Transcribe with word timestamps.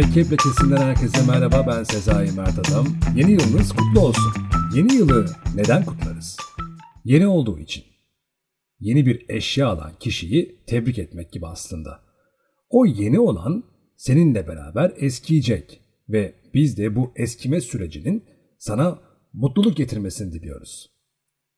Mürekkep 0.00 0.32
Lekesi'nden 0.32 0.76
herkese 0.76 1.26
merhaba 1.26 1.66
ben 1.66 1.84
Sezai 1.84 2.32
Mert 2.32 2.58
Adam. 2.58 2.86
Yeni 3.16 3.32
yılınız 3.32 3.72
kutlu 3.72 4.00
olsun. 4.00 4.32
Yeni 4.76 4.94
yılı 4.94 5.26
neden 5.54 5.84
kutlarız? 5.84 6.36
Yeni 7.04 7.26
olduğu 7.26 7.58
için. 7.58 7.84
Yeni 8.80 9.06
bir 9.06 9.24
eşya 9.28 9.68
alan 9.68 9.92
kişiyi 10.00 10.56
tebrik 10.66 10.98
etmek 10.98 11.32
gibi 11.32 11.46
aslında. 11.46 12.00
O 12.70 12.86
yeni 12.86 13.20
olan 13.20 13.64
seninle 13.96 14.48
beraber 14.48 14.92
eskiyecek 14.96 15.80
ve 16.08 16.34
biz 16.54 16.78
de 16.78 16.96
bu 16.96 17.12
eskime 17.16 17.60
sürecinin 17.60 18.24
sana 18.58 18.98
mutluluk 19.32 19.76
getirmesini 19.76 20.32
diliyoruz. 20.32 20.90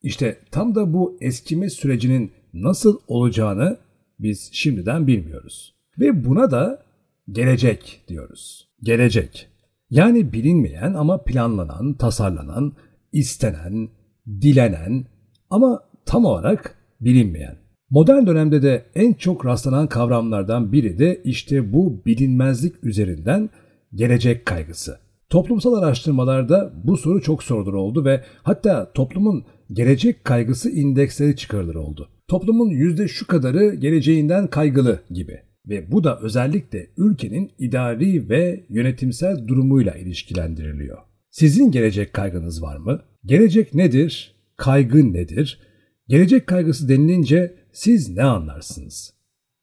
İşte 0.03 0.39
tam 0.51 0.75
da 0.75 0.93
bu 0.93 1.19
eskime 1.21 1.71
sürecinin 1.71 2.33
nasıl 2.53 2.99
olacağını 3.07 3.79
biz 4.19 4.51
şimdiden 4.53 5.07
bilmiyoruz. 5.07 5.75
Ve 5.99 6.25
buna 6.25 6.51
da 6.51 6.92
gelecek 7.31 8.05
diyoruz. 8.09 8.69
Gelecek. 8.83 9.49
Yani 9.91 10.33
bilinmeyen 10.33 10.95
ama 10.95 11.25
planlanan, 11.25 11.95
tasarlanan, 11.95 12.73
istenen, 13.13 13.89
dilenen 14.27 15.07
ama 15.51 15.81
tam 16.07 16.25
olarak 16.25 16.75
bilinmeyen. 17.01 17.57
Modern 17.91 18.27
dönemde 18.27 18.63
de 18.63 18.85
en 18.95 19.13
çok 19.13 19.47
rastlanan 19.47 19.87
kavramlardan 19.87 20.73
biri 20.73 20.99
de 20.99 21.21
işte 21.25 21.73
bu 21.73 22.03
bilinmezlik 22.07 22.85
üzerinden 22.85 23.51
gelecek 23.95 24.47
kaygısı. 24.47 24.99
Toplumsal 25.31 25.75
araştırmalarda 25.75 26.73
bu 26.85 26.97
soru 26.97 27.23
çok 27.23 27.43
sorulur 27.43 27.75
oldu 27.75 28.05
ve 28.05 28.25
hatta 28.43 28.93
toplumun 28.93 29.45
gelecek 29.73 30.25
kaygısı 30.25 30.71
indeksleri 30.71 31.37
çıkarılır 31.37 31.75
oldu. 31.75 32.09
Toplumun 32.29 32.69
yüzde 32.71 33.09
şu 33.09 33.27
kadarı 33.27 33.75
geleceğinden 33.75 34.47
kaygılı 34.47 35.01
gibi 35.11 35.41
ve 35.69 35.93
bu 35.93 36.05
da 36.05 36.21
özellikle 36.21 36.87
ülkenin 36.97 37.53
idari 37.59 38.29
ve 38.29 38.65
yönetimsel 38.69 39.49
durumuyla 39.49 39.93
ilişkilendiriliyor. 39.93 40.99
Sizin 41.31 41.71
gelecek 41.71 42.13
kaygınız 42.13 42.63
var 42.63 42.77
mı? 42.77 43.03
Gelecek 43.25 43.75
nedir? 43.75 44.35
Kaygı 44.57 45.13
nedir? 45.13 45.61
Gelecek 46.09 46.47
kaygısı 46.47 46.89
denilince 46.89 47.55
siz 47.73 48.09
ne 48.17 48.23
anlarsınız? 48.23 49.15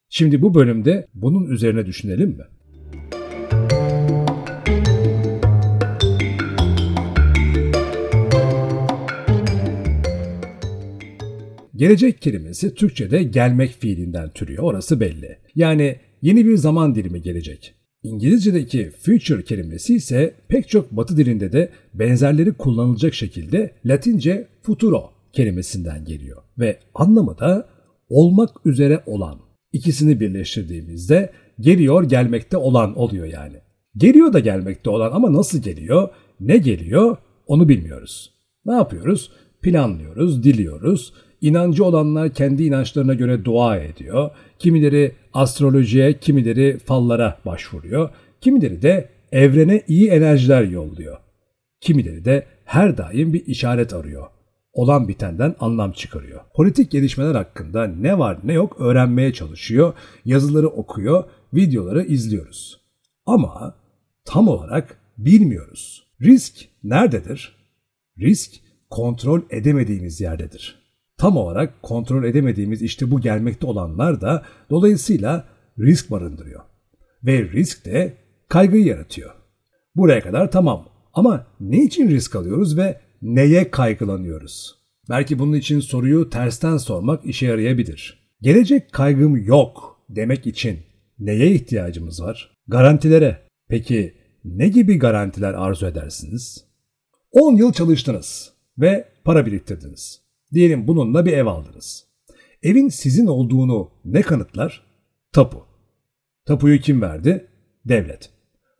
Şimdi 0.10 0.42
bu 0.42 0.56
bölümde 0.56 1.08
bunun 1.14 1.50
üzerine 1.50 1.86
düşünelim 1.86 2.30
mi? 2.30 2.44
Gelecek 11.80 12.22
kelimesi 12.22 12.76
Türkçe'de 12.76 13.24
gelmek 13.24 13.72
fiilinden 13.72 14.30
türüyor, 14.30 14.64
orası 14.64 15.00
belli. 15.00 15.38
Yani 15.56 15.96
yeni 16.22 16.46
bir 16.46 16.58
zaman 16.58 16.96
dilimi 16.96 17.22
gelecek. 17.22 17.74
İngilizce'deki 18.04 18.92
future 18.92 19.44
kelimesi 19.44 19.96
ise 19.96 20.36
pek 20.48 20.70
çok 20.70 20.92
batı 20.92 21.18
dilinde 21.18 21.52
de 21.52 21.70
benzerleri 21.94 22.54
kullanılacak 22.54 23.14
şekilde 23.14 23.72
Latince 23.86 24.48
futuro 24.62 25.12
kelimesinden 25.34 26.06
geliyor. 26.06 26.44
Ve 26.58 26.80
anlamı 26.96 27.38
da 27.38 27.70
olmak 28.10 28.66
üzere 28.66 29.04
olan. 29.06 29.40
İkisini 29.74 30.20
birleştirdiğimizde 30.20 31.30
geliyor 31.60 32.04
gelmekte 32.04 32.58
olan 32.58 32.98
oluyor 32.98 33.26
yani. 33.26 33.58
Geliyor 33.98 34.34
da 34.34 34.40
gelmekte 34.40 34.90
olan 34.90 35.12
ama 35.12 35.34
nasıl 35.34 35.62
geliyor, 35.62 36.10
ne 36.40 36.58
geliyor 36.58 37.18
onu 37.48 37.70
bilmiyoruz. 37.70 38.34
Ne 38.66 38.74
yapıyoruz? 38.74 39.32
Planlıyoruz, 39.62 40.44
diliyoruz, 40.44 41.14
İnancı 41.42 41.86
olanlar 41.86 42.34
kendi 42.34 42.64
inançlarına 42.64 43.14
göre 43.14 43.46
dua 43.46 43.78
ediyor. 43.78 44.30
Kimileri 44.60 45.12
astrolojiye, 45.34 46.20
kimileri 46.20 46.78
fallara 46.86 47.38
başvuruyor. 47.46 48.10
Kimileri 48.42 48.82
de 48.82 49.10
evrene 49.32 49.84
iyi 49.88 50.10
enerjiler 50.10 50.64
yolluyor. 50.64 51.18
Kimileri 51.82 52.26
de 52.26 52.46
her 52.66 52.98
daim 52.98 53.34
bir 53.34 53.46
işaret 53.46 53.94
arıyor. 53.94 54.28
Olan 54.74 55.08
bitenden 55.08 55.56
anlam 55.60 55.92
çıkarıyor. 55.92 56.42
Politik 56.56 56.92
gelişmeler 56.92 57.36
hakkında 57.36 57.88
ne 57.88 58.20
var 58.20 58.38
ne 58.44 58.54
yok 58.54 58.76
öğrenmeye 58.80 59.34
çalışıyor. 59.34 59.94
Yazıları 60.26 60.68
okuyor, 60.68 61.24
videoları 61.54 62.04
izliyoruz. 62.06 62.82
Ama 63.26 63.76
tam 64.26 64.48
olarak 64.48 65.00
bilmiyoruz. 65.18 66.04
Risk 66.22 66.66
nerededir? 66.84 67.56
Risk 68.20 68.52
kontrol 68.90 69.42
edemediğimiz 69.50 70.22
yerdedir 70.22 70.79
tam 71.20 71.38
olarak 71.38 71.84
kontrol 71.84 72.24
edemediğimiz 72.24 72.82
işte 72.82 73.12
bu 73.12 73.22
gelmekte 73.22 73.68
olanlar 73.68 74.22
da 74.22 74.46
dolayısıyla 74.70 75.46
risk 75.80 76.12
barındırıyor. 76.12 76.62
Ve 77.24 77.44
risk 77.52 77.86
de 77.86 78.14
kaygıyı 78.48 78.86
yaratıyor. 78.86 79.32
Buraya 79.96 80.22
kadar 80.22 80.52
tamam 80.52 80.90
ama 81.14 81.48
ne 81.60 81.84
için 81.84 82.10
risk 82.10 82.36
alıyoruz 82.36 82.78
ve 82.78 83.00
neye 83.22 83.72
kaygılanıyoruz? 83.72 84.76
Belki 85.10 85.40
bunun 85.40 85.54
için 85.54 85.80
soruyu 85.80 86.30
tersten 86.30 86.78
sormak 86.78 87.26
işe 87.26 87.46
yarayabilir. 87.46 88.30
Gelecek 88.42 88.92
kaygım 88.92 89.46
yok 89.46 90.00
demek 90.10 90.48
için 90.48 90.80
neye 91.20 91.52
ihtiyacımız 91.52 92.22
var? 92.22 92.52
Garantilere. 92.68 93.40
Peki 93.70 94.14
ne 94.46 94.68
gibi 94.68 95.00
garantiler 95.00 95.54
arzu 95.54 95.86
edersiniz? 95.86 96.66
10 97.32 97.56
yıl 97.56 97.74
çalıştınız 97.74 98.54
ve 98.78 99.08
para 99.24 99.46
biriktirdiniz. 99.46 100.29
Diyelim 100.54 100.88
bununla 100.88 101.26
bir 101.26 101.34
ev 101.34 101.46
aldınız. 101.46 102.06
Evin 102.64 102.90
sizin 102.90 103.28
olduğunu 103.28 103.92
ne 104.06 104.22
kanıtlar? 104.22 104.84
Tapu. 105.32 105.66
Tapuyu 106.46 106.80
kim 106.80 107.02
verdi? 107.02 107.48
Devlet. 107.86 108.30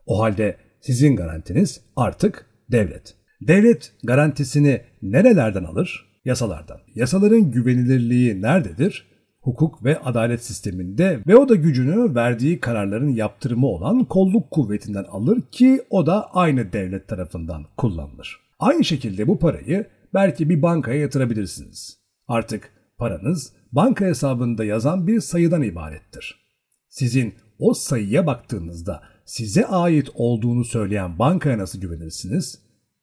O 0.06 0.22
halde 0.22 0.58
sizin 0.82 1.16
garantiniz 1.16 1.82
artık 1.96 2.46
devlet. 2.72 3.16
Devlet 3.42 3.94
garantisini 4.04 4.82
nerelerden 5.02 5.64
alır? 5.64 6.06
Yasalardan. 6.26 6.80
Yasaların 6.96 7.52
güvenilirliği 7.52 8.42
nerededir? 8.42 9.10
Hukuk 9.42 9.84
ve 9.84 10.00
adalet 10.00 10.44
sisteminde 10.44 11.20
ve 11.28 11.36
o 11.36 11.50
da 11.50 11.56
gücünü 11.56 12.16
verdiği 12.16 12.60
kararların 12.60 13.10
yaptırımı 13.10 13.68
olan 13.68 14.06
kolluk 14.06 14.52
kuvvetinden 14.52 15.04
alır 15.04 15.42
ki 15.52 15.82
o 15.90 16.06
da 16.06 16.34
aynı 16.34 16.74
devlet 16.74 17.08
tarafından 17.08 17.66
kullanılır. 17.78 18.40
Aynı 18.60 18.84
şekilde 18.84 19.28
bu 19.28 19.40
parayı 19.40 19.88
belki 20.14 20.50
bir 20.50 20.62
bankaya 20.62 21.00
yatırabilirsiniz. 21.00 22.00
Artık 22.28 22.72
paranız 22.98 23.54
banka 23.72 24.06
hesabında 24.06 24.66
yazan 24.66 25.08
bir 25.08 25.20
sayıdan 25.20 25.62
ibarettir. 25.62 26.46
Sizin 26.90 27.34
o 27.60 27.74
sayıya 27.74 28.28
baktığınızda 28.28 29.04
size 29.26 29.66
ait 29.66 30.10
olduğunu 30.14 30.66
söyleyen 30.66 31.20
bankaya 31.20 31.58
nasıl 31.58 31.82
güvenirsiniz? 31.82 32.60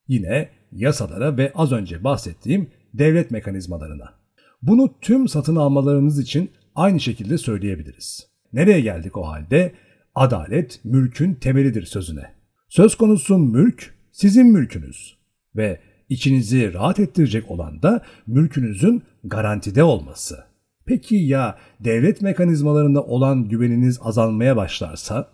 Yine 0.09 0.51
yasalara 0.73 1.37
ve 1.37 1.53
az 1.55 1.73
önce 1.73 2.05
bahsettiğim 2.05 2.71
devlet 2.95 3.31
mekanizmalarına. 3.31 4.15
Bunu 4.63 4.95
tüm 5.01 5.29
satın 5.29 5.57
almalarınız 5.57 6.19
için 6.19 6.51
aynı 6.75 7.01
şekilde 7.01 7.39
söyleyebiliriz. 7.39 8.27
Nereye 8.53 8.81
geldik 8.81 9.17
o 9.17 9.27
halde? 9.27 9.73
Adalet 10.15 10.81
mülkün 10.85 11.35
temelidir 11.35 11.87
sözüne. 11.87 12.35
Söz 12.69 12.95
konusu 12.95 13.39
mülk 13.39 13.95
sizin 14.13 14.47
mülkünüz 14.47 15.17
ve 15.57 15.81
İçinizi 16.09 16.75
rahat 16.75 17.01
ettirecek 17.01 17.51
olan 17.51 17.83
da 17.83 18.03
mülkünüzün 18.27 19.03
garantide 19.25 19.85
olması. 19.85 20.45
Peki 20.87 21.17
ya 21.17 21.59
devlet 21.81 22.23
mekanizmalarında 22.23 23.03
olan 23.05 23.49
güveniniz 23.49 23.99
azalmaya 24.03 24.57
başlarsa? 24.57 25.29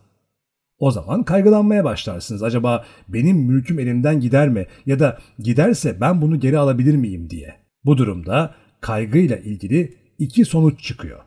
O 0.78 0.90
zaman 0.90 1.24
kaygılanmaya 1.24 1.84
başlarsınız. 1.84 2.42
Acaba 2.42 2.84
benim 3.08 3.36
mülküm 3.36 3.78
elimden 3.78 4.20
gider 4.20 4.48
mi 4.48 4.66
ya 4.86 5.00
da 5.00 5.18
giderse 5.38 6.00
ben 6.00 6.22
bunu 6.22 6.40
geri 6.40 6.58
alabilir 6.58 6.96
miyim 6.96 7.30
diye. 7.30 7.54
Bu 7.84 7.98
durumda 7.98 8.54
kaygıyla 8.80 9.36
ilgili 9.36 9.94
iki 10.18 10.44
sonuç 10.44 10.82
çıkıyor. 10.82 11.20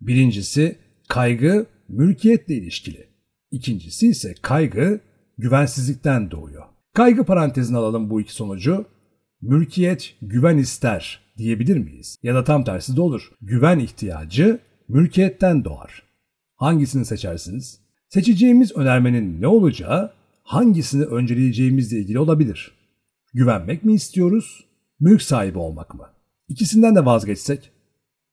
Birincisi 0.00 0.76
kaygı 1.08 1.66
mülkiyetle 1.88 2.54
ilişkili. 2.54 3.08
İkincisi 3.50 4.08
ise 4.08 4.34
kaygı 4.42 5.00
güvensizlikten 5.38 6.30
doğuyor. 6.30 6.64
Kaygı 6.98 7.24
parantezine 7.24 7.76
alalım 7.78 8.10
bu 8.10 8.20
iki 8.20 8.34
sonucu. 8.34 8.84
Mülkiyet 9.42 10.14
güven 10.22 10.58
ister 10.58 11.20
diyebilir 11.36 11.76
miyiz? 11.76 12.18
Ya 12.22 12.34
da 12.34 12.44
tam 12.44 12.64
tersi 12.64 12.96
de 12.96 13.00
olur. 13.00 13.30
Güven 13.40 13.78
ihtiyacı 13.78 14.58
mülkiyetten 14.88 15.64
doğar. 15.64 16.02
Hangisini 16.56 17.04
seçersiniz? 17.04 17.80
Seçeceğimiz 18.08 18.76
önermenin 18.76 19.40
ne 19.40 19.46
olacağı 19.46 20.12
hangisini 20.42 21.04
önceleyeceğimizle 21.04 21.98
ilgili 21.98 22.18
olabilir. 22.18 22.72
Güvenmek 23.34 23.84
mi 23.84 23.94
istiyoruz, 23.94 24.64
mülk 25.00 25.22
sahibi 25.22 25.58
olmak 25.58 25.94
mı? 25.94 26.08
İkisinden 26.48 26.96
de 26.96 27.04
vazgeçsek, 27.04 27.70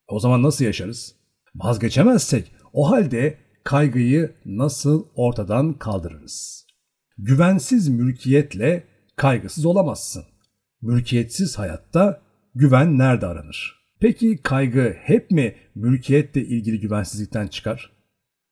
o 0.07 0.19
zaman 0.19 0.43
nasıl 0.43 0.65
yaşarız? 0.65 1.15
Vazgeçemezsek 1.55 2.51
o 2.73 2.91
halde 2.91 3.37
kaygıyı 3.63 4.31
nasıl 4.45 5.05
ortadan 5.15 5.73
kaldırırız? 5.73 6.64
Güvensiz 7.17 7.89
mülkiyetle 7.89 8.83
kaygısız 9.15 9.65
olamazsın. 9.65 10.23
Mülkiyetsiz 10.81 11.59
hayatta 11.59 12.21
güven 12.55 12.97
nerede 12.97 13.25
aranır? 13.25 13.75
Peki 13.99 14.37
kaygı 14.37 14.95
hep 14.99 15.31
mi 15.31 15.55
mülkiyetle 15.75 16.41
ilgili 16.41 16.79
güvensizlikten 16.79 17.47
çıkar? 17.47 17.91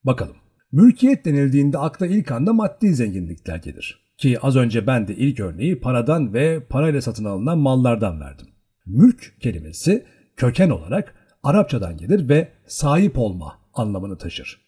Bakalım. 0.03 0.35
Mülkiyet 0.71 1.25
denildiğinde 1.25 1.77
akla 1.77 2.07
ilk 2.07 2.31
anda 2.31 2.53
maddi 2.53 2.93
zenginlikler 2.93 3.57
gelir. 3.57 4.03
Ki 4.17 4.39
az 4.39 4.55
önce 4.55 4.87
ben 4.87 5.07
de 5.07 5.15
ilk 5.15 5.39
örneği 5.39 5.79
paradan 5.79 6.33
ve 6.33 6.63
parayla 6.69 7.01
satın 7.01 7.25
alınan 7.25 7.57
mallardan 7.57 8.19
verdim. 8.21 8.47
Mülk 8.85 9.41
kelimesi 9.41 10.05
köken 10.35 10.69
olarak 10.69 11.15
Arapçadan 11.43 11.97
gelir 11.97 12.29
ve 12.29 12.51
sahip 12.67 13.19
olma 13.19 13.59
anlamını 13.73 14.17
taşır. 14.17 14.61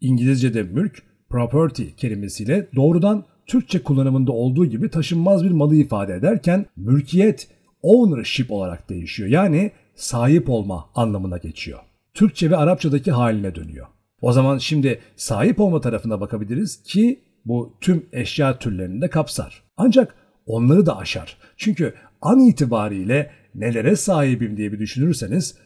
İngilizce'de 0.00 0.62
mülk, 0.62 1.02
property 1.28 1.88
kelimesiyle 1.96 2.68
doğrudan 2.74 3.24
Türkçe 3.46 3.82
kullanımında 3.82 4.32
olduğu 4.32 4.66
gibi 4.66 4.88
taşınmaz 4.88 5.44
bir 5.44 5.50
malı 5.50 5.76
ifade 5.76 6.14
ederken 6.14 6.66
mülkiyet 6.76 7.48
ownership 7.82 8.50
olarak 8.50 8.90
değişiyor. 8.90 9.28
Yani 9.28 9.70
sahip 9.94 10.50
olma 10.50 10.90
anlamına 10.94 11.38
geçiyor. 11.38 11.78
Türkçe 12.14 12.50
ve 12.50 12.56
Arapçadaki 12.56 13.12
haline 13.12 13.54
dönüyor. 13.54 13.86
O 14.20 14.32
zaman 14.32 14.58
şimdi 14.58 15.00
sahip 15.16 15.60
olma 15.60 15.80
tarafına 15.80 16.20
bakabiliriz 16.20 16.82
ki 16.82 17.20
bu 17.44 17.76
tüm 17.80 18.06
eşya 18.12 18.58
türlerini 18.58 19.02
de 19.02 19.10
kapsar. 19.10 19.62
Ancak 19.76 20.14
onları 20.46 20.86
da 20.86 20.98
aşar. 20.98 21.36
Çünkü 21.56 21.94
an 22.20 22.40
itibariyle 22.40 23.30
nelere 23.54 23.96
sahibim 23.96 24.56
diye 24.56 24.72
bir 24.72 24.78
düşünürseniz 24.78 25.58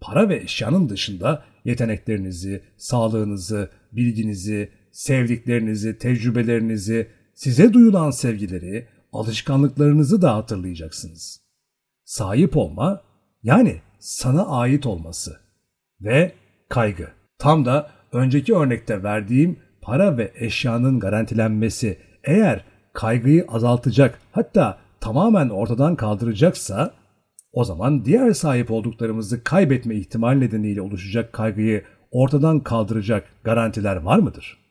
para 0.00 0.28
ve 0.28 0.36
eşyanın 0.36 0.88
dışında 0.88 1.44
yeteneklerinizi, 1.64 2.62
sağlığınızı, 2.76 3.70
bilginizi, 3.92 4.68
sevdiklerinizi, 4.92 5.98
tecrübelerinizi, 5.98 7.06
size 7.36 7.72
duyulan 7.72 8.10
sevgileri, 8.10 8.86
alışkanlıklarınızı 9.12 10.22
da 10.22 10.34
hatırlayacaksınız. 10.34 11.40
Sahip 12.04 12.56
olma 12.56 13.00
yani 13.42 13.80
sana 13.98 14.46
ait 14.46 14.86
olması 14.86 15.40
ve 16.00 16.32
kaygı. 16.68 17.08
Tam 17.38 17.64
da 17.64 17.90
önceki 18.12 18.54
örnekte 18.54 19.02
verdiğim 19.02 19.56
para 19.82 20.18
ve 20.18 20.32
eşyanın 20.34 21.00
garantilenmesi 21.00 21.98
eğer 22.24 22.64
kaygıyı 22.92 23.44
azaltacak 23.48 24.18
hatta 24.32 24.78
tamamen 25.00 25.48
ortadan 25.48 25.96
kaldıracaksa 25.96 26.94
o 27.52 27.64
zaman 27.64 28.04
diğer 28.04 28.32
sahip 28.32 28.70
olduklarımızı 28.70 29.44
kaybetme 29.44 29.94
ihtimal 29.94 30.32
nedeniyle 30.32 30.80
oluşacak 30.80 31.32
kaygıyı 31.32 31.84
ortadan 32.10 32.60
kaldıracak 32.60 33.24
garantiler 33.44 33.96
var 33.96 34.18
mıdır? 34.18 34.65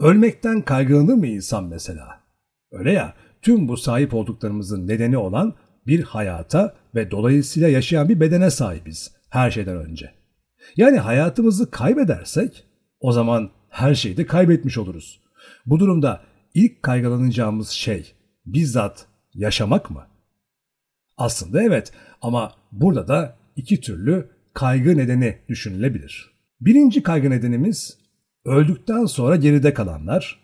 Ölmekten 0.00 0.62
kaygılanır 0.62 1.14
mı 1.14 1.26
insan 1.26 1.64
mesela? 1.64 2.20
Öyle 2.72 2.92
ya, 2.92 3.14
tüm 3.42 3.68
bu 3.68 3.76
sahip 3.76 4.14
olduklarımızın 4.14 4.88
nedeni 4.88 5.16
olan 5.16 5.54
bir 5.86 6.02
hayata 6.02 6.74
ve 6.94 7.10
dolayısıyla 7.10 7.68
yaşayan 7.68 8.08
bir 8.08 8.20
bedene 8.20 8.50
sahibiz 8.50 9.12
her 9.30 9.50
şeyden 9.50 9.76
önce. 9.76 10.12
Yani 10.76 10.98
hayatımızı 10.98 11.70
kaybedersek 11.70 12.64
o 13.00 13.12
zaman 13.12 13.50
her 13.68 13.94
şeyi 13.94 14.16
de 14.16 14.26
kaybetmiş 14.26 14.78
oluruz. 14.78 15.20
Bu 15.66 15.80
durumda 15.80 16.20
ilk 16.54 16.82
kaygılanacağımız 16.82 17.68
şey 17.68 18.14
bizzat 18.46 19.06
yaşamak 19.34 19.90
mı? 19.90 20.06
Aslında 21.16 21.62
evet 21.62 21.92
ama 22.22 22.52
burada 22.72 23.08
da 23.08 23.36
iki 23.56 23.80
türlü 23.80 24.30
kaygı 24.54 24.96
nedeni 24.96 25.38
düşünülebilir. 25.48 26.30
Birinci 26.60 27.02
kaygı 27.02 27.30
nedenimiz 27.30 27.99
öldükten 28.44 29.04
sonra 29.04 29.36
geride 29.36 29.74
kalanlar, 29.74 30.40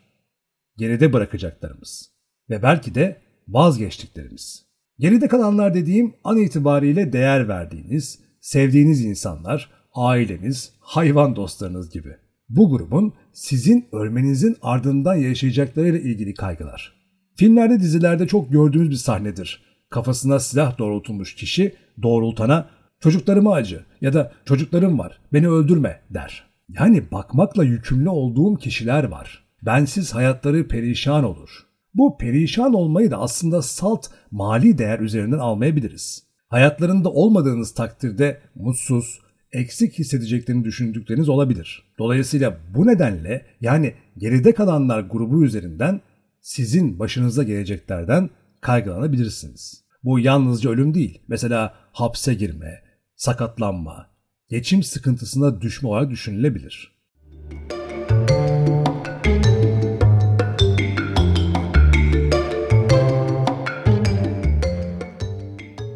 geride 0.76 1.12
bırakacaklarımız 1.12 2.10
ve 2.50 2.62
belki 2.62 2.94
de 2.94 3.22
vazgeçtiklerimiz. 3.48 4.66
Geride 4.98 5.28
kalanlar 5.28 5.74
dediğim 5.74 6.14
an 6.24 6.38
itibariyle 6.38 7.12
değer 7.12 7.48
verdiğiniz, 7.48 8.20
sevdiğiniz 8.40 9.04
insanlar, 9.04 9.70
aileniz, 9.94 10.72
hayvan 10.80 11.36
dostlarınız 11.36 11.90
gibi. 11.90 12.16
Bu 12.48 12.70
grubun 12.70 13.14
sizin 13.32 13.88
ölmenizin 13.92 14.56
ardından 14.62 15.14
yaşayacaklarıyla 15.14 15.98
ilgili 15.98 16.34
kaygılar. 16.34 16.96
Filmlerde 17.36 17.80
dizilerde 17.80 18.26
çok 18.26 18.52
gördüğümüz 18.52 18.90
bir 18.90 18.94
sahnedir. 18.96 19.66
Kafasına 19.90 20.38
silah 20.38 20.78
doğrultulmuş 20.78 21.34
kişi 21.34 21.76
doğrultana 22.02 22.68
çocuklarıma 23.00 23.54
acı 23.54 23.84
ya 24.00 24.12
da 24.12 24.32
çocuklarım 24.44 24.98
var 24.98 25.20
beni 25.32 25.48
öldürme 25.48 26.00
der. 26.10 26.46
Yani 26.68 27.10
bakmakla 27.10 27.64
yükümlü 27.64 28.08
olduğum 28.08 28.56
kişiler 28.56 29.04
var. 29.04 29.44
Bensiz 29.62 30.14
hayatları 30.14 30.68
perişan 30.68 31.24
olur. 31.24 31.66
Bu 31.94 32.18
perişan 32.18 32.74
olmayı 32.74 33.10
da 33.10 33.16
aslında 33.16 33.62
salt 33.62 34.06
mali 34.30 34.78
değer 34.78 34.98
üzerinden 34.98 35.38
almayabiliriz. 35.38 36.26
Hayatlarında 36.48 37.10
olmadığınız 37.10 37.74
takdirde 37.74 38.40
mutsuz, 38.54 39.20
eksik 39.52 39.98
hissedeceklerini 39.98 40.64
düşündükleriniz 40.64 41.28
olabilir. 41.28 41.94
Dolayısıyla 41.98 42.58
bu 42.74 42.86
nedenle 42.86 43.46
yani 43.60 43.94
geride 44.18 44.54
kalanlar 44.54 45.00
grubu 45.00 45.44
üzerinden 45.44 46.00
sizin 46.40 46.98
başınıza 46.98 47.42
geleceklerden 47.42 48.30
kaygılanabilirsiniz. 48.60 49.84
Bu 50.04 50.18
yalnızca 50.18 50.70
ölüm 50.70 50.94
değil. 50.94 51.22
Mesela 51.28 51.74
hapse 51.92 52.34
girme, 52.34 52.82
sakatlanma, 53.16 54.06
geçim 54.48 54.82
sıkıntısına 54.82 55.60
düşme 55.60 55.88
olarak 55.88 56.10
düşünülebilir. 56.10 56.96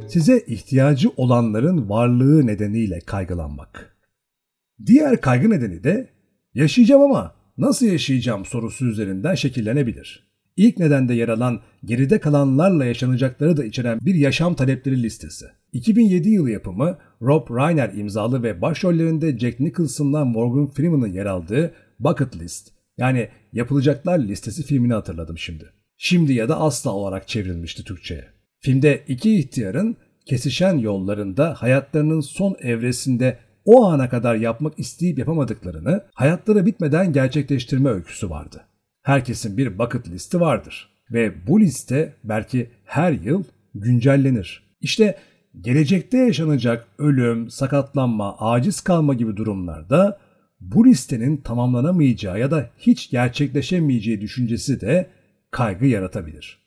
Size 0.08 0.38
ihtiyacı 0.46 1.10
olanların 1.16 1.88
varlığı 1.88 2.46
nedeniyle 2.46 2.98
kaygılanmak. 3.00 3.96
Diğer 4.86 5.20
kaygı 5.20 5.50
nedeni 5.50 5.84
de 5.84 6.10
yaşayacağım 6.54 7.02
ama 7.02 7.34
nasıl 7.58 7.86
yaşayacağım 7.86 8.44
sorusu 8.44 8.86
üzerinden 8.86 9.34
şekillenebilir. 9.34 10.29
İlk 10.60 10.78
nedende 10.78 11.14
yer 11.14 11.28
alan 11.28 11.60
geride 11.84 12.20
kalanlarla 12.20 12.84
yaşanacakları 12.84 13.56
da 13.56 13.64
içeren 13.64 13.98
bir 14.02 14.14
yaşam 14.14 14.54
talepleri 14.54 15.02
listesi. 15.02 15.46
2007 15.72 16.28
yılı 16.28 16.50
yapımı 16.50 16.98
Rob 17.22 17.50
Reiner 17.50 17.92
imzalı 17.94 18.42
ve 18.42 18.62
başrollerinde 18.62 19.38
Jack 19.38 19.60
Nicholson'la 19.60 20.24
Morgan 20.24 20.66
Freeman'ın 20.66 21.12
yer 21.12 21.26
aldığı 21.26 21.74
Bucket 22.00 22.36
List 22.36 22.72
yani 22.98 23.28
yapılacaklar 23.52 24.18
listesi 24.18 24.62
filmini 24.62 24.92
hatırladım 24.92 25.38
şimdi. 25.38 25.72
Şimdi 25.96 26.32
ya 26.32 26.48
da 26.48 26.60
asla 26.60 26.90
olarak 26.90 27.28
çevrilmişti 27.28 27.84
Türkçe'ye. 27.84 28.24
Filmde 28.58 29.04
iki 29.08 29.38
ihtiyarın 29.38 29.96
kesişen 30.26 30.78
yollarında 30.78 31.54
hayatlarının 31.54 32.20
son 32.20 32.56
evresinde 32.62 33.38
o 33.64 33.84
ana 33.84 34.08
kadar 34.08 34.34
yapmak 34.34 34.78
isteyip 34.78 35.18
yapamadıklarını 35.18 36.04
hayatları 36.14 36.66
bitmeden 36.66 37.12
gerçekleştirme 37.12 37.90
öyküsü 37.90 38.30
vardı. 38.30 38.64
Herkesin 39.02 39.56
bir 39.56 39.78
bucket 39.78 40.08
listi 40.08 40.40
vardır 40.40 40.88
ve 41.12 41.46
bu 41.46 41.60
liste 41.60 42.14
belki 42.24 42.70
her 42.84 43.12
yıl 43.12 43.44
güncellenir. 43.74 44.62
İşte 44.80 45.18
gelecekte 45.60 46.18
yaşanacak 46.18 46.86
ölüm, 46.98 47.50
sakatlanma, 47.50 48.36
aciz 48.38 48.80
kalma 48.80 49.14
gibi 49.14 49.36
durumlarda 49.36 50.20
bu 50.60 50.86
listenin 50.86 51.36
tamamlanamayacağı 51.36 52.40
ya 52.40 52.50
da 52.50 52.70
hiç 52.78 53.10
gerçekleşemeyeceği 53.10 54.20
düşüncesi 54.20 54.80
de 54.80 55.10
kaygı 55.50 55.86
yaratabilir. 55.86 56.58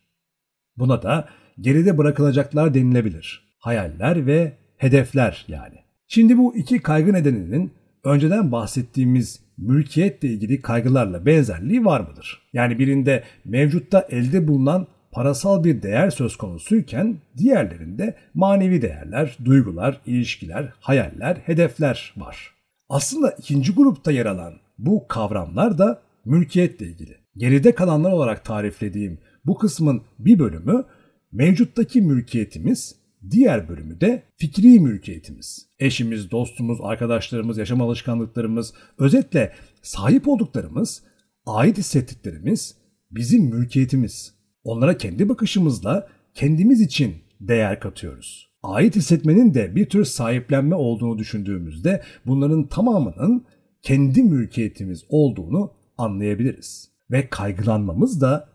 Buna 0.77 1.03
da 1.03 1.29
geride 1.59 1.97
bırakılacaklar 1.97 2.73
denilebilir. 2.73 3.55
Hayaller 3.59 4.27
ve 4.27 4.53
hedefler 4.77 5.45
yani. 5.47 5.75
Şimdi 6.07 6.37
bu 6.37 6.55
iki 6.55 6.79
kaygı 6.79 7.13
nedeninin 7.13 7.73
önceden 8.03 8.51
bahsettiğimiz 8.51 9.42
mülkiyetle 9.57 10.27
ilgili 10.27 10.61
kaygılarla 10.61 11.25
benzerliği 11.25 11.85
var 11.85 11.99
mıdır? 11.99 12.41
Yani 12.53 12.79
birinde 12.79 13.23
mevcutta 13.45 14.07
elde 14.09 14.47
bulunan 14.47 14.87
parasal 15.11 15.63
bir 15.63 15.81
değer 15.81 16.09
söz 16.09 16.35
konusuyken 16.35 17.17
diğerlerinde 17.37 18.15
manevi 18.33 18.81
değerler, 18.81 19.37
duygular, 19.45 20.01
ilişkiler, 20.05 20.73
hayaller, 20.79 21.35
hedefler 21.35 22.13
var. 22.17 22.53
Aslında 22.89 23.31
ikinci 23.31 23.73
grupta 23.73 24.11
yer 24.11 24.25
alan 24.25 24.53
bu 24.77 25.07
kavramlar 25.07 25.77
da 25.77 26.01
mülkiyetle 26.25 26.85
ilgili. 26.85 27.17
Geride 27.37 27.75
kalanlar 27.75 28.11
olarak 28.11 28.45
tariflediğim 28.45 29.19
bu 29.45 29.57
kısmın 29.57 30.01
bir 30.19 30.39
bölümü 30.39 30.83
mevcuttaki 31.31 32.01
mülkiyetimiz 32.01 32.95
Diğer 33.31 33.69
bölümü 33.69 34.01
de 34.01 34.23
fikri 34.37 34.79
mülkiyetimiz. 34.79 35.69
Eşimiz, 35.79 36.31
dostumuz, 36.31 36.79
arkadaşlarımız, 36.81 37.57
yaşam 37.57 37.81
alışkanlıklarımız, 37.81 38.73
özetle 38.97 39.53
sahip 39.81 40.27
olduklarımız, 40.27 41.03
ait 41.45 41.77
hissettiklerimiz 41.77 42.77
bizim 43.11 43.43
mülkiyetimiz. 43.43 44.33
Onlara 44.63 44.97
kendi 44.97 45.29
bakışımızla 45.29 46.07
kendimiz 46.33 46.81
için 46.81 47.15
değer 47.41 47.79
katıyoruz. 47.79 48.53
Ait 48.63 48.95
hissetmenin 48.95 49.53
de 49.53 49.75
bir 49.75 49.89
tür 49.89 50.05
sahiplenme 50.05 50.75
olduğunu 50.75 51.17
düşündüğümüzde 51.17 52.03
bunların 52.25 52.67
tamamının 52.67 53.45
kendi 53.81 54.23
mülkiyetimiz 54.23 55.03
olduğunu 55.09 55.73
anlayabiliriz. 55.97 56.89
Ve 57.11 57.29
kaygılanmamız 57.29 58.21
da 58.21 58.49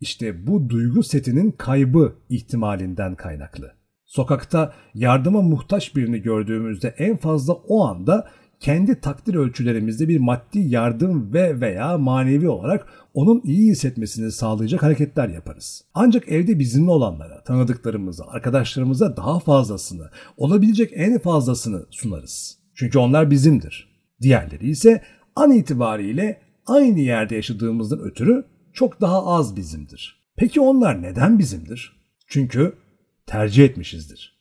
işte 0.00 0.46
bu 0.46 0.68
duygu 0.68 1.02
setinin 1.02 1.50
kaybı 1.50 2.16
ihtimalinden 2.28 3.14
kaynaklı. 3.14 3.83
Sokakta 4.14 4.74
yardıma 4.94 5.42
muhtaç 5.42 5.96
birini 5.96 6.22
gördüğümüzde 6.22 6.94
en 6.98 7.16
fazla 7.16 7.52
o 7.52 7.84
anda 7.84 8.28
kendi 8.60 9.00
takdir 9.00 9.34
ölçülerimizde 9.34 10.08
bir 10.08 10.20
maddi 10.20 10.58
yardım 10.58 11.34
ve 11.34 11.60
veya 11.60 11.98
manevi 11.98 12.48
olarak 12.48 12.86
onun 13.14 13.40
iyi 13.44 13.70
hissetmesini 13.70 14.32
sağlayacak 14.32 14.82
hareketler 14.82 15.28
yaparız. 15.28 15.84
Ancak 15.94 16.28
evde 16.28 16.58
bizimle 16.58 16.90
olanlara, 16.90 17.44
tanıdıklarımıza, 17.44 18.24
arkadaşlarımıza 18.26 19.16
daha 19.16 19.40
fazlasını, 19.40 20.10
olabilecek 20.36 20.90
en 20.94 21.18
fazlasını 21.18 21.86
sunarız. 21.90 22.58
Çünkü 22.74 22.98
onlar 22.98 23.30
bizimdir. 23.30 23.88
Diğerleri 24.22 24.68
ise 24.68 25.02
an 25.36 25.52
itibariyle 25.52 26.40
aynı 26.66 27.00
yerde 27.00 27.34
yaşadığımızdan 27.34 28.00
ötürü 28.00 28.44
çok 28.72 29.00
daha 29.00 29.26
az 29.26 29.56
bizimdir. 29.56 30.24
Peki 30.36 30.60
onlar 30.60 31.02
neden 31.02 31.38
bizimdir? 31.38 32.04
Çünkü 32.26 32.83
tercih 33.26 33.64
etmişizdir. 33.64 34.38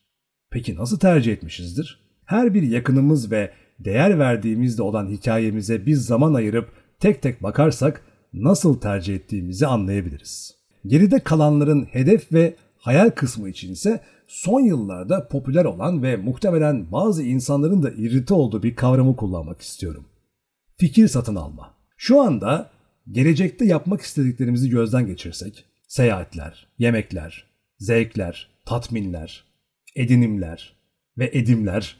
Peki 0.51 0.75
nasıl 0.75 0.99
tercih 0.99 1.33
etmişizdir? 1.33 2.03
Her 2.25 2.53
bir 2.53 2.63
yakınımız 2.63 3.31
ve 3.31 3.51
değer 3.79 4.19
verdiğimizde 4.19 4.81
olan 4.81 5.09
hikayemize 5.09 5.85
biz 5.85 6.05
zaman 6.05 6.33
ayırıp 6.33 6.71
tek 6.99 7.21
tek 7.21 7.43
bakarsak 7.43 8.01
nasıl 8.33 8.79
tercih 8.79 9.15
ettiğimizi 9.15 9.67
anlayabiliriz. 9.67 10.55
Geride 10.85 11.19
kalanların 11.19 11.85
hedef 11.91 12.33
ve 12.33 12.55
hayal 12.77 13.09
kısmı 13.09 13.49
için 13.49 13.71
ise 13.71 13.99
son 14.27 14.61
yıllarda 14.61 15.27
popüler 15.27 15.65
olan 15.65 16.03
ve 16.03 16.17
muhtemelen 16.17 16.91
bazı 16.91 17.23
insanların 17.23 17.83
da 17.83 17.91
irrite 17.91 18.33
olduğu 18.33 18.63
bir 18.63 18.75
kavramı 18.75 19.15
kullanmak 19.15 19.61
istiyorum. 19.61 20.05
Fikir 20.77 21.07
satın 21.07 21.35
alma. 21.35 21.73
Şu 21.97 22.21
anda 22.21 22.71
gelecekte 23.11 23.65
yapmak 23.65 24.01
istediklerimizi 24.01 24.69
gözden 24.69 25.07
geçirsek, 25.07 25.65
seyahatler, 25.87 26.67
yemekler, 26.77 27.47
zevkler, 27.79 28.52
tatminler, 28.65 29.43
edinimler 29.95 30.75
ve 31.17 31.29
edimler 31.33 31.97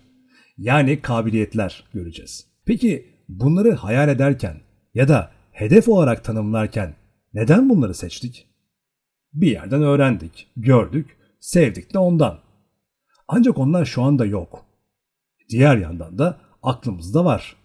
yani 0.57 1.01
kabiliyetler 1.01 1.83
göreceğiz. 1.93 2.47
Peki 2.65 3.07
bunları 3.29 3.71
hayal 3.71 4.09
ederken 4.09 4.61
ya 4.93 5.07
da 5.07 5.31
hedef 5.51 5.87
olarak 5.87 6.23
tanımlarken 6.23 6.95
neden 7.33 7.69
bunları 7.69 7.93
seçtik? 7.93 8.47
Bir 9.33 9.51
yerden 9.51 9.81
öğrendik, 9.81 10.47
gördük, 10.57 11.17
sevdik 11.39 11.93
de 11.93 11.99
ondan. 11.99 12.39
Ancak 13.27 13.57
onlar 13.57 13.85
şu 13.85 14.01
anda 14.01 14.25
yok. 14.25 14.65
Diğer 15.49 15.77
yandan 15.77 16.17
da 16.17 16.39
aklımızda 16.63 17.25
var. 17.25 17.55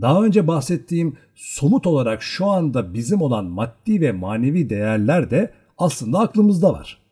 Daha 0.00 0.24
önce 0.24 0.46
bahsettiğim 0.46 1.18
somut 1.34 1.86
olarak 1.86 2.22
şu 2.22 2.46
anda 2.46 2.94
bizim 2.94 3.22
olan 3.22 3.44
maddi 3.44 4.00
ve 4.00 4.12
manevi 4.12 4.70
değerler 4.70 5.30
de 5.30 5.54
aslında 5.78 6.18
aklımızda 6.18 6.72
var. 6.72 7.05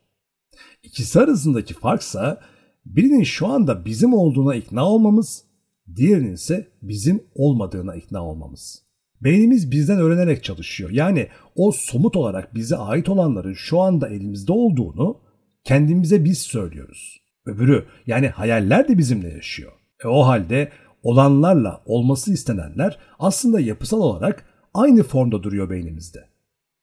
İkisi 0.95 1.19
arasındaki 1.19 1.73
farksa 1.73 2.41
birinin 2.85 3.23
şu 3.23 3.47
anda 3.47 3.85
bizim 3.85 4.13
olduğuna 4.13 4.55
ikna 4.55 4.89
olmamız, 4.89 5.43
diğerinin 5.95 6.33
ise 6.33 6.67
bizim 6.81 7.23
olmadığına 7.35 7.95
ikna 7.95 8.25
olmamız. 8.25 8.83
Beynimiz 9.21 9.71
bizden 9.71 9.99
öğrenerek 9.99 10.43
çalışıyor. 10.43 10.89
Yani 10.89 11.27
o 11.55 11.71
somut 11.71 12.15
olarak 12.15 12.55
bize 12.55 12.75
ait 12.75 13.09
olanların 13.09 13.53
şu 13.53 13.81
anda 13.81 14.09
elimizde 14.09 14.51
olduğunu 14.51 15.21
kendimize 15.63 16.23
biz 16.23 16.37
söylüyoruz. 16.37 17.21
Öbürü 17.45 17.85
yani 18.07 18.27
hayaller 18.27 18.87
de 18.87 18.97
bizimle 18.97 19.29
yaşıyor. 19.29 19.71
E 20.03 20.07
o 20.07 20.21
halde 20.21 20.71
olanlarla 21.03 21.81
olması 21.85 22.33
istenenler 22.33 22.99
aslında 23.19 23.59
yapısal 23.59 24.01
olarak 24.01 24.45
aynı 24.73 25.03
formda 25.03 25.43
duruyor 25.43 25.69
beynimizde. 25.69 26.29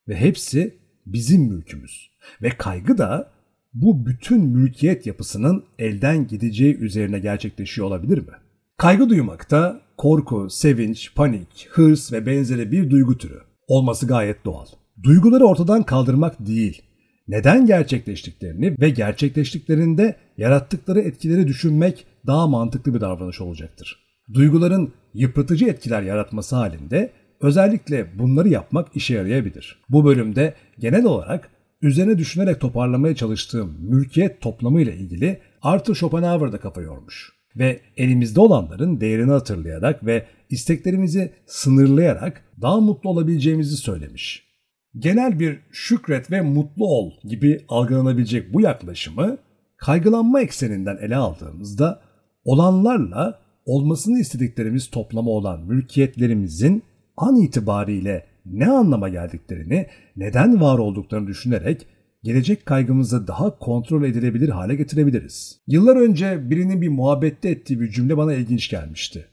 Ve 0.08 0.16
hepsi 0.16 0.78
bizim 1.06 1.42
mülkümüz. 1.42 2.10
Ve 2.42 2.48
kaygı 2.48 2.98
da 2.98 3.32
bu 3.74 4.06
bütün 4.06 4.44
mülkiyet 4.44 5.06
yapısının 5.06 5.64
elden 5.78 6.26
gideceği 6.26 6.76
üzerine 6.76 7.18
gerçekleşiyor 7.18 7.86
olabilir 7.86 8.18
mi? 8.18 8.32
Kaygı 8.76 9.08
duymak 9.08 9.50
da 9.50 9.80
korku, 9.96 10.50
sevinç, 10.50 11.14
panik, 11.14 11.68
hırs 11.70 12.12
ve 12.12 12.26
benzeri 12.26 12.72
bir 12.72 12.90
duygu 12.90 13.18
türü. 13.18 13.38
Olması 13.68 14.06
gayet 14.06 14.44
doğal. 14.44 14.66
Duyguları 15.02 15.44
ortadan 15.44 15.82
kaldırmak 15.82 16.46
değil, 16.46 16.82
neden 17.28 17.66
gerçekleştiklerini 17.66 18.76
ve 18.80 18.90
gerçekleştiklerinde 18.90 20.16
yarattıkları 20.38 21.00
etkileri 21.00 21.48
düşünmek 21.48 22.06
daha 22.26 22.46
mantıklı 22.46 22.94
bir 22.94 23.00
davranış 23.00 23.40
olacaktır. 23.40 23.98
Duyguların 24.34 24.92
yıpratıcı 25.14 25.66
etkiler 25.66 26.02
yaratması 26.02 26.56
halinde 26.56 27.10
özellikle 27.40 28.18
bunları 28.18 28.48
yapmak 28.48 28.96
işe 28.96 29.14
yarayabilir. 29.14 29.82
Bu 29.88 30.04
bölümde 30.04 30.54
genel 30.78 31.04
olarak 31.04 31.50
üzerine 31.82 32.18
düşünerek 32.18 32.60
toparlamaya 32.60 33.14
çalıştığım 33.14 33.76
mülkiyet 33.80 34.40
toplamı 34.40 34.80
ile 34.80 34.96
ilgili 34.96 35.40
Arthur 35.62 35.94
Schopenhauer 35.94 36.52
da 36.52 36.60
kafa 36.60 36.80
yormuş. 36.80 37.32
Ve 37.56 37.80
elimizde 37.96 38.40
olanların 38.40 39.00
değerini 39.00 39.30
hatırlayarak 39.30 40.06
ve 40.06 40.26
isteklerimizi 40.50 41.32
sınırlayarak 41.46 42.44
daha 42.60 42.80
mutlu 42.80 43.10
olabileceğimizi 43.10 43.76
söylemiş. 43.76 44.52
Genel 44.98 45.40
bir 45.40 45.60
şükret 45.72 46.30
ve 46.30 46.40
mutlu 46.40 46.86
ol 46.86 47.12
gibi 47.24 47.64
algılanabilecek 47.68 48.54
bu 48.54 48.60
yaklaşımı 48.60 49.38
kaygılanma 49.76 50.40
ekseninden 50.40 50.96
ele 50.96 51.16
aldığımızda 51.16 52.02
olanlarla 52.44 53.42
olmasını 53.64 54.18
istediklerimiz 54.18 54.90
toplamı 54.90 55.30
olan 55.30 55.60
mülkiyetlerimizin 55.60 56.82
an 57.16 57.36
itibariyle 57.36 58.26
ne 58.46 58.70
anlama 58.70 59.08
geldiklerini, 59.08 59.86
neden 60.16 60.60
var 60.60 60.78
olduklarını 60.78 61.26
düşünerek 61.26 61.86
gelecek 62.22 62.66
kaygımızı 62.66 63.26
daha 63.26 63.58
kontrol 63.58 64.04
edilebilir 64.04 64.48
hale 64.48 64.74
getirebiliriz. 64.74 65.60
Yıllar 65.66 65.96
önce 65.96 66.50
birinin 66.50 66.82
bir 66.82 66.88
muhabbette 66.88 67.48
ettiği 67.48 67.80
bir 67.80 67.90
cümle 67.90 68.16
bana 68.16 68.34
ilginç 68.34 68.70
gelmişti. 68.70 69.26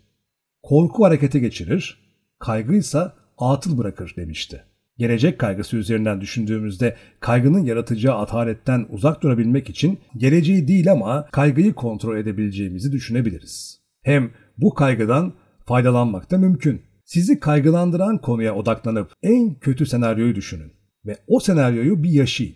Korku 0.63 1.05
harekete 1.05 1.39
geçirir, 1.39 1.97
kaygıysa 2.39 3.13
atıl 3.37 3.77
bırakır 3.77 4.13
demişti. 4.17 4.63
Gelecek 4.97 5.39
kaygısı 5.39 5.77
üzerinden 5.77 6.21
düşündüğümüzde 6.21 6.95
kaygının 7.19 7.65
yaratacağı 7.65 8.17
ataletten 8.17 8.85
uzak 8.89 9.23
durabilmek 9.23 9.69
için 9.69 9.99
geleceği 10.17 10.67
değil 10.67 10.91
ama 10.91 11.27
kaygıyı 11.31 11.73
kontrol 11.73 12.17
edebileceğimizi 12.17 12.91
düşünebiliriz. 12.91 13.79
Hem 14.01 14.31
bu 14.57 14.73
kaygıdan 14.73 15.33
faydalanmak 15.65 16.31
da 16.31 16.37
mümkün. 16.37 16.81
Sizi 17.09 17.39
kaygılandıran 17.39 18.21
konuya 18.21 18.55
odaklanıp 18.55 19.13
en 19.23 19.55
kötü 19.55 19.85
senaryoyu 19.85 20.35
düşünün 20.35 20.73
ve 21.05 21.17
o 21.27 21.39
senaryoyu 21.39 22.03
bir 22.03 22.09
yaşayın 22.09 22.55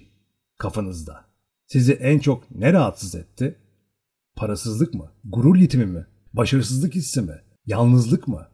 kafanızda. 0.58 1.26
Sizi 1.68 1.94
en 1.94 2.20
çok 2.20 2.52
ne 2.52 2.74
rahatsız 2.74 3.16
etti? 3.16 3.56
Parasızlık 4.36 4.94
mı? 4.94 5.12
Gurur 5.24 5.56
yitimi 5.56 5.86
mi? 5.86 6.06
Başarısızlık 6.34 6.96
hissi 6.96 7.22
mi? 7.22 7.42
Yalnızlık 7.66 8.28
mı? 8.28 8.48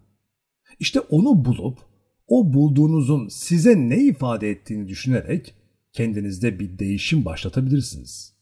İşte 0.80 1.00
onu 1.00 1.46
bulup 1.46 1.80
o 2.28 2.54
bulduğunuzun 2.54 3.28
size 3.28 3.76
ne 3.76 4.04
ifade 4.04 4.50
ettiğini 4.50 4.88
düşünerek 4.88 5.56
kendinizde 5.94 6.60
bir 6.60 6.80
değişim 6.80 7.26
başlatabilirsiniz. 7.26 8.39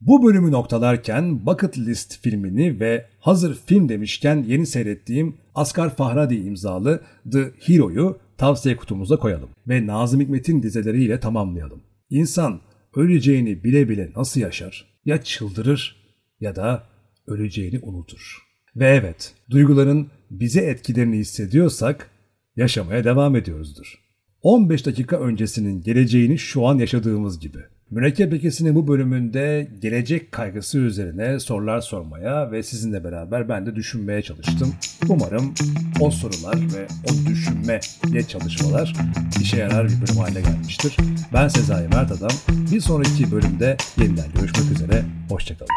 Bu 0.00 0.26
bölümü 0.26 0.52
noktalarken 0.52 1.46
Bucket 1.46 1.78
List 1.78 2.20
filmini 2.22 2.80
ve 2.80 3.06
hazır 3.20 3.58
film 3.66 3.88
demişken 3.88 4.44
yeni 4.48 4.66
seyrettiğim 4.66 5.36
Asgar 5.54 5.96
Fahradi 5.96 6.34
imzalı 6.34 7.02
The 7.32 7.52
Hero'yu 7.60 8.18
tavsiye 8.36 8.76
kutumuza 8.76 9.16
koyalım 9.16 9.48
ve 9.68 9.86
Nazım 9.86 10.20
Hikmet'in 10.20 10.62
dizeleriyle 10.62 11.20
tamamlayalım. 11.20 11.82
İnsan 12.10 12.60
öleceğini 12.94 13.64
bile 13.64 13.88
bile 13.88 14.12
nasıl 14.16 14.40
yaşar? 14.40 14.86
Ya 15.04 15.22
çıldırır 15.22 15.96
ya 16.40 16.56
da 16.56 16.82
öleceğini 17.26 17.78
unutur. 17.82 18.38
Ve 18.76 18.88
evet, 18.88 19.34
duyguların 19.50 20.10
bize 20.30 20.60
etkilerini 20.60 21.16
hissediyorsak 21.16 22.10
yaşamaya 22.56 23.04
devam 23.04 23.36
ediyoruzdur. 23.36 23.94
15 24.42 24.86
dakika 24.86 25.20
öncesinin 25.20 25.82
geleceğini 25.82 26.38
şu 26.38 26.66
an 26.66 26.78
yaşadığımız 26.78 27.40
gibi. 27.40 27.58
Mürekkep 27.90 28.32
Lekesi'nin 28.32 28.74
bu 28.74 28.88
bölümünde 28.88 29.68
gelecek 29.80 30.32
kaygısı 30.32 30.78
üzerine 30.78 31.40
sorular 31.40 31.80
sormaya 31.80 32.52
ve 32.52 32.62
sizinle 32.62 33.04
beraber 33.04 33.48
ben 33.48 33.66
de 33.66 33.76
düşünmeye 33.76 34.22
çalıştım. 34.22 34.74
Umarım 35.08 35.54
o 36.00 36.10
sorular 36.10 36.54
ve 36.54 36.86
o 37.04 37.28
düşünmeye 37.30 38.22
çalışmalar 38.28 38.92
işe 39.40 39.56
yarar 39.56 39.88
bir 39.88 40.00
bölüm 40.00 40.16
haline 40.16 40.40
gelmiştir. 40.40 40.96
Ben 41.32 41.48
Sezai 41.48 41.88
Mert 41.88 42.12
Adam. 42.12 42.36
Bir 42.72 42.80
sonraki 42.80 43.32
bölümde 43.32 43.76
yeniden 43.96 44.32
görüşmek 44.34 44.72
üzere. 44.72 45.04
Hoşçakalın. 45.28 45.68